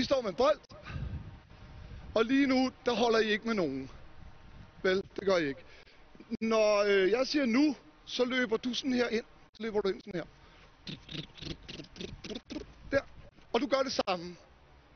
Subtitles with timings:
[0.00, 0.58] I står med en bold.
[2.14, 3.90] Og lige nu, der holder I ikke med nogen.
[4.82, 5.64] Vel, det gør I ikke.
[6.40, 9.24] Når øh, jeg siger nu, så løber du sådan her ind.
[9.52, 10.26] Så løber du ind sådan her.
[12.90, 13.00] Der.
[13.52, 14.36] Og du gør det samme.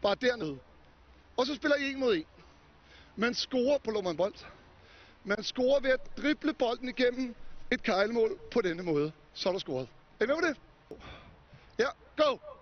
[0.03, 0.59] Bare dernede.
[1.37, 2.27] Og så spiller I en mod en.
[3.17, 4.35] Man scorer på lommer bold.
[5.25, 7.35] Man scorer ved at drible bolden igennem
[7.71, 9.13] et kejlemål på denne måde.
[9.35, 9.89] Så er der scoret.
[10.21, 10.57] Er I med på det?
[11.79, 12.54] Ja, go!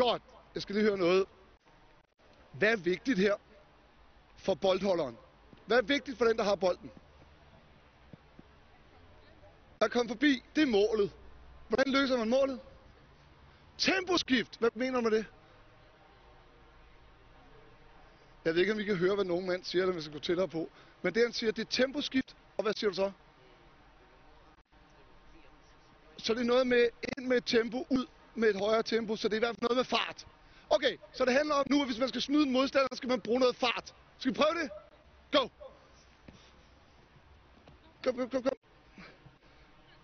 [0.00, 0.22] Godt.
[0.54, 1.26] Jeg skal lige høre noget.
[2.52, 3.36] Hvad er vigtigt her
[4.36, 5.16] for boldholderen?
[5.66, 6.90] Hvad er vigtigt for den, der har bolden?
[9.80, 11.12] At komme forbi, det er målet.
[11.68, 12.60] Hvordan løser man målet?
[13.78, 14.58] Temposkift.
[14.58, 15.26] Hvad mener du med det?
[18.44, 20.18] Jeg ved ikke, om vi kan høre, hvad nogen mand siger, når vi skal gå
[20.18, 20.70] tættere på.
[21.02, 22.36] Men det, han siger, det er temposkift.
[22.56, 23.12] Og hvad siger du så?
[26.16, 29.34] Så det er noget med ind med tempo, ud med et højere tempo, så det
[29.34, 30.26] er i hvert fald noget med fart.
[30.70, 33.08] Okay, så det handler om nu, at hvis man skal snyde en modstander, så skal
[33.08, 33.94] man bruge noget fart.
[34.18, 34.70] Skal vi prøve det?
[35.32, 35.48] Go!
[38.04, 38.52] Kom, kom, kom, kom.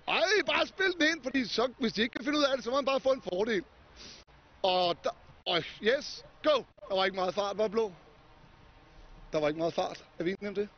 [0.09, 2.65] Ej, bare spil den ind, fordi så, hvis de ikke kan finde ud af det,
[2.65, 3.65] så må man bare få en fordel.
[4.63, 5.11] Og der,
[5.47, 6.63] og yes, go!
[6.89, 7.93] Der var ikke meget fart, var blå.
[9.33, 10.05] Der var ikke meget fart.
[10.19, 10.69] Er vi enige om det?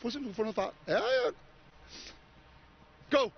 [0.00, 0.74] Prøv at se, om du kan få noget fart.
[0.86, 1.30] Ja, ja.
[3.10, 3.30] Go!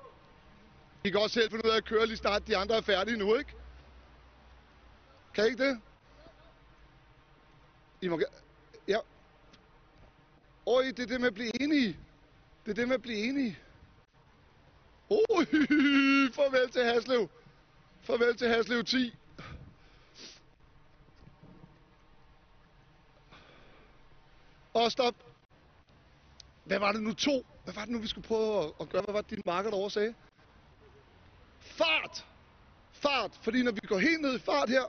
[1.04, 3.16] I kan også selv finde ud af at køre lige snart de andre er færdige
[3.16, 3.54] nu, ikke?
[5.34, 5.80] Kan I ikke det?
[8.00, 8.20] I må
[8.88, 8.98] Ja.
[10.66, 11.96] Oj, det er det med at blive enige.
[12.64, 13.58] Det er det med at blive enige.
[15.10, 15.44] Oj,
[16.36, 17.28] farvel til Haslev.
[18.02, 19.14] Farvel til Haslev 10.
[24.74, 25.14] Og stop.
[26.64, 27.46] Hvad var det nu to?
[27.64, 29.02] Hvad var det nu, vi skulle prøve at, at gøre?
[29.02, 30.14] Hvad var det, din marker derovre sagde?
[31.70, 32.26] Fart!
[32.92, 33.38] Fart!
[33.42, 34.82] Fordi når vi går helt ned i fart her...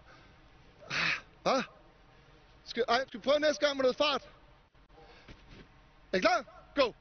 [0.90, 1.64] Ah, ah.
[2.66, 4.30] Skal, ej, skal vi prøve næste gang med noget fart?
[6.14, 6.46] Er I klar?
[6.76, 6.92] Go!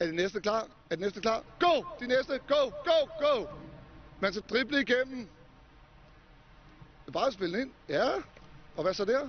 [0.00, 0.62] Er det næste klar?
[0.62, 1.42] Er det næste klar?
[1.60, 1.84] Go!
[2.00, 2.40] De næste.
[2.48, 3.46] Go, go, go!
[4.20, 5.28] Man skal drible igennem.
[7.00, 7.72] Det er bare at spille ind.
[7.88, 8.10] Ja.
[8.76, 9.28] Og hvad så der?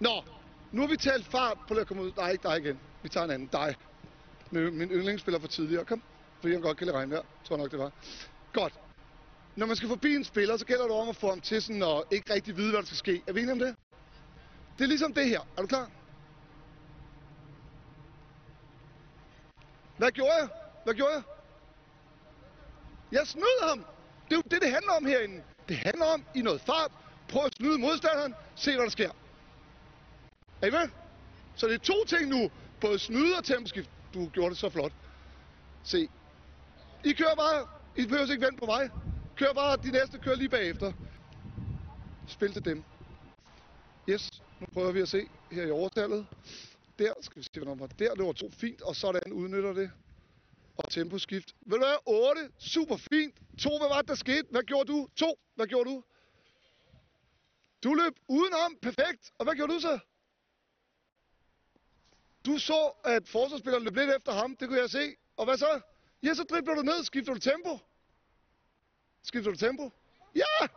[0.00, 0.24] Nå,
[0.72, 1.58] nu har vi talt fart.
[1.66, 2.12] Prøv lige at komme ud.
[2.16, 2.80] Nej, ikke dig igen.
[3.02, 3.48] Vi tager en anden.
[3.48, 3.74] Dig.
[4.50, 5.84] Min min yndlingsspiller for tidligere.
[5.84, 6.02] Kom.
[6.40, 7.22] Fordi han godt kan lide regnvejr.
[7.44, 7.92] Tror jeg nok, det var.
[8.52, 8.72] Godt.
[9.56, 11.82] Når man skal forbi en spiller, så gælder det om at få ham til sådan
[11.82, 13.22] at ikke rigtig vide, hvad der skal ske.
[13.26, 13.76] Er vi enige om det?
[14.78, 15.40] Det er ligesom det her.
[15.56, 15.90] Er du klar?
[19.98, 20.48] Hvad gjorde jeg?
[20.84, 21.22] Hvad gjorde jeg?
[23.12, 23.78] Jeg snød ham.
[24.24, 25.42] Det er jo det, det handler om herinde.
[25.68, 26.92] Det handler om i noget fart.
[27.28, 28.34] Prøv at snyde modstanderen.
[28.56, 29.10] Se, hvad der sker.
[30.62, 30.88] Er I med?
[31.56, 32.50] Så det er to ting nu.
[32.80, 33.90] Både snyde og temposkift.
[34.14, 34.92] Du gjorde det så flot.
[35.82, 36.08] Se.
[37.04, 37.68] I kører bare.
[37.96, 38.90] I behøver ikke vente på mig.
[39.36, 39.76] Kør bare.
[39.76, 40.92] De næste kører lige bagefter.
[42.26, 42.84] Spil til dem.
[44.08, 44.42] Yes.
[44.60, 46.26] Nu prøver vi at se her i overtallet.
[46.98, 48.14] Der skal vi se, hvornår var der.
[48.14, 49.90] Det var to fint, og sådan udnytter det.
[50.76, 51.54] Og temposkift.
[51.66, 52.40] Ved du være 8.
[52.58, 53.34] Super fint.
[53.58, 54.44] To, hvad var det, der skete?
[54.50, 55.08] Hvad gjorde du?
[55.16, 55.38] To.
[55.54, 56.02] Hvad gjorde du?
[57.84, 58.76] Du løb udenom.
[58.82, 59.32] Perfekt.
[59.38, 59.98] Og hvad gjorde du så?
[62.48, 64.56] Du så, at forsvarsspilleren løb lidt efter ham.
[64.56, 65.16] Det kunne jeg se.
[65.36, 65.80] Og hvad så?
[66.22, 67.04] Ja, så dribler du ned.
[67.04, 67.78] Skifter du tempo?
[69.22, 69.90] Skifter du tempo?
[70.34, 70.68] Ja!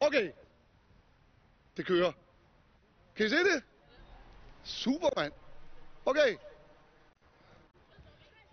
[0.00, 0.32] Okay.
[1.76, 2.12] Det kører.
[3.16, 3.62] Kan I se det?
[4.64, 5.32] Superman.
[6.06, 6.36] Okay.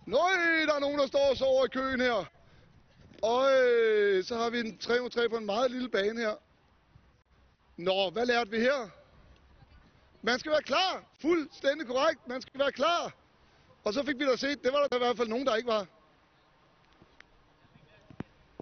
[0.05, 0.31] Nøj,
[0.67, 2.17] der er nogen, der står og sover i køen her.
[3.25, 6.35] Øh, så har vi en 3 3 på en meget lille bane her.
[7.77, 8.89] Nå, hvad lærte vi her?
[10.27, 11.03] Man skal være klar.
[11.21, 12.27] Fuldstændig korrekt.
[12.27, 13.13] Man skal være klar.
[13.83, 15.67] Og så fik vi da set, det var der i hvert fald nogen, der ikke
[15.67, 15.87] var.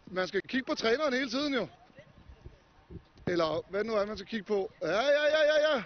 [0.06, 1.68] Man skal kigge på træneren hele tiden jo.
[3.28, 4.72] Eller hvad nu er, man skal kigge på.
[4.81, 4.88] Ja,
[5.18, 5.84] ja, ja, ja, ja.